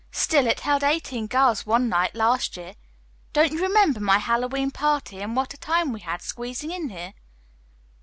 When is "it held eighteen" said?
0.47-1.27